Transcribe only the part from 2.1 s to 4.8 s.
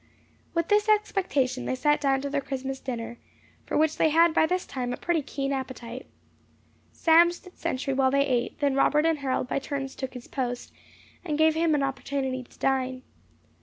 to their Christmas dinner, for which they had by this